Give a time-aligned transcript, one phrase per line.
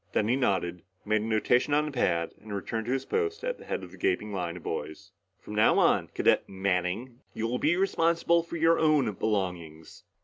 [0.13, 3.59] Then he nodded, made a notation on a pad and returned to his post at
[3.59, 5.11] the head of the gaping line of boys.
[5.39, 10.03] "From now on, Candidate Manning, you will be responsible for your own belongings."